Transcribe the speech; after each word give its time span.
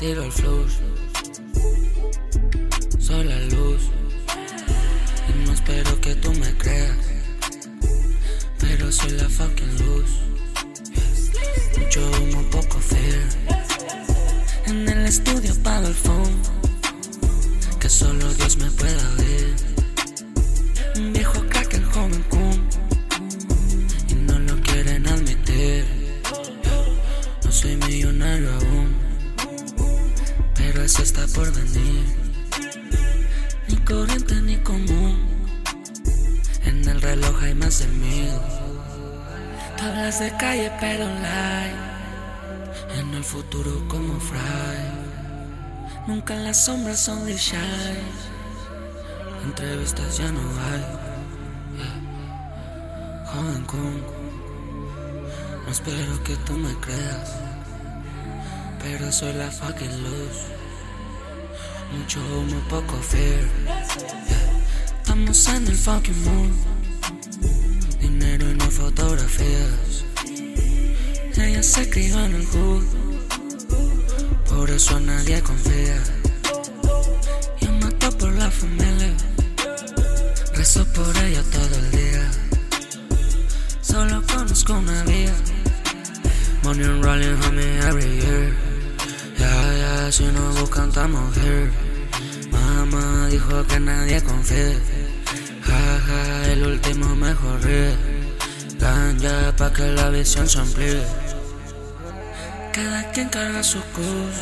tiro 0.00 0.24
el 0.24 0.32
flush. 0.32 0.76
Soy 2.98 3.24
la 3.24 3.38
luz. 3.54 3.82
Y 5.28 5.46
no 5.46 5.52
espero 5.52 6.00
que 6.00 6.14
tú 6.14 6.32
me 6.32 6.56
creas. 6.56 6.96
Pero 8.58 8.90
soy 8.90 9.10
la 9.10 9.28
fucking 9.28 9.74
luz. 9.84 10.10
Mucho 11.78 12.00
humo, 12.18 12.42
poco 12.50 12.78
fear. 12.78 13.28
En 14.66 14.88
el 14.88 15.04
estudio 15.04 15.52
apago 15.52 15.88
el 15.88 15.94
phone. 15.94 16.36
Que 17.78 17.90
solo 17.90 18.32
Dios 18.34 18.56
me 18.56 18.70
pueda 18.70 19.14
ver. 19.16 19.19
Eso 30.90 31.02
está 31.04 31.24
por 31.28 31.48
venir. 31.52 32.04
Ni 33.68 33.76
corriente 33.76 34.34
ni 34.42 34.56
común. 34.56 35.20
En 36.64 36.88
el 36.88 37.00
reloj 37.00 37.40
hay 37.44 37.54
más 37.54 37.78
de 37.78 37.86
mil. 37.86 38.32
Tú 39.76 39.84
hablas 39.84 40.18
de 40.18 40.36
calle 40.36 40.72
pero 40.80 41.04
light. 41.04 41.76
En 42.98 43.14
el 43.14 43.22
futuro 43.22 43.70
como 43.86 44.18
fry. 44.18 44.82
Nunca 46.08 46.34
en 46.34 46.42
las 46.42 46.64
sombras 46.64 46.98
son 46.98 47.24
de 47.24 47.36
shy. 47.36 47.96
Entrevistas 49.44 50.18
ya 50.18 50.32
no 50.32 50.40
hay. 50.40 50.84
Joven 53.30 53.64
con. 53.66 54.00
No 55.64 55.70
espero 55.70 56.24
que 56.24 56.34
tú 56.46 56.54
me 56.54 56.74
creas. 56.80 57.36
Pero 58.82 59.12
soy 59.12 59.34
la 59.34 59.52
fucking 59.52 60.02
luz. 60.02 60.60
Mucho 61.92 62.20
humo, 62.20 62.60
poco 62.68 62.96
fear. 63.02 63.44
Estamos 64.98 65.48
en 65.48 65.66
el 65.66 65.76
fucking 65.76 66.24
mood. 66.24 66.50
Dinero 68.00 68.50
y 68.50 68.54
no 68.54 68.70
fotografías. 68.70 70.04
Ella 71.36 71.62
se 71.62 71.90
crió 71.90 72.24
en 72.24 72.34
el 72.34 72.46
hood. 72.46 72.84
Por 74.48 74.70
eso 74.70 74.96
a 74.96 75.00
nadie 75.00 75.42
confía. 75.42 76.02
Yo 77.60 77.72
mato 77.72 78.16
por 78.18 78.32
la 78.34 78.50
familia. 78.50 79.14
Rezo 80.54 80.84
por 80.92 81.16
ella 81.24 81.42
todo 81.50 81.76
el 81.76 81.90
día. 81.90 82.30
Solo 83.80 84.22
conozco 84.32 84.74
una 84.74 85.02
vía. 85.04 85.34
Money 86.62 87.02
rolling, 87.02 87.36
homie, 87.42 87.78
every 87.78 88.20
year. 88.20 88.69
Si 90.10 90.24
no 90.24 90.52
buscan, 90.58 90.88
estamos 90.88 91.36
here. 91.36 91.70
Mamá 92.50 93.28
dijo 93.28 93.64
que 93.68 93.78
nadie 93.78 94.20
confía. 94.20 94.74
Ja, 95.62 96.00
ja, 96.06 96.52
el 96.52 96.66
último 96.66 97.14
mejor. 97.14 97.60
Ganja 98.80 99.54
pa' 99.56 99.72
que 99.72 99.86
la 99.92 100.10
visión 100.10 100.48
se 100.48 100.58
amplíe. 100.58 101.00
Cada 102.72 103.08
quien 103.12 103.28
carga 103.28 103.62
su 103.62 103.80
cruz 103.94 104.36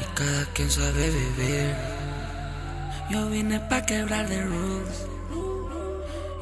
y 0.00 0.04
cada 0.14 0.46
quien 0.54 0.70
sabe 0.70 1.10
vivir. 1.10 1.74
Yo 3.10 3.28
vine 3.28 3.60
pa' 3.60 3.84
quebrar 3.84 4.26
de 4.26 4.42
rules 4.42 5.06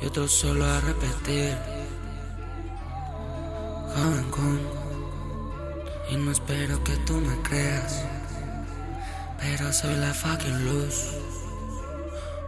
y 0.00 0.06
otro 0.06 0.28
solo 0.28 0.64
a 0.64 0.80
repetir. 0.82 1.56
Joven 3.92 4.30
con 4.30 4.77
y 6.10 6.16
no 6.16 6.30
espero 6.32 6.82
que 6.84 6.96
tú 7.06 7.14
me 7.14 7.36
creas, 7.42 8.02
pero 9.38 9.72
soy 9.72 9.94
la 9.96 10.14
fucking 10.14 10.64
luz. 10.64 11.12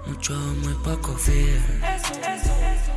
Mucho, 0.06 0.32
muy 0.34 0.74
poco 0.82 1.14
fear. 1.14 1.60
Eso, 1.94 2.14
eso, 2.14 2.52
eso. 2.74 2.90